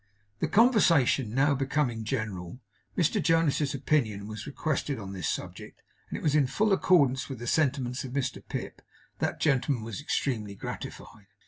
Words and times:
The 0.39 0.47
conversation 0.47 1.35
now 1.35 1.53
becoming 1.53 2.05
general, 2.05 2.59
Mr 2.97 3.21
Jonas's 3.21 3.75
opinion 3.75 4.25
was 4.25 4.47
requested 4.47 4.97
on 4.97 5.13
this 5.13 5.29
subject; 5.29 5.83
and 6.09 6.17
as 6.17 6.19
it 6.19 6.23
was 6.23 6.33
in 6.33 6.47
full 6.47 6.73
accordance 6.73 7.29
with 7.29 7.37
the 7.37 7.45
sentiments 7.45 8.03
of 8.03 8.11
Mr 8.13 8.41
Pip, 8.49 8.81
that 9.19 9.39
gentleman 9.39 9.83
was 9.83 10.01
extremely 10.01 10.55
gratified. 10.55 11.27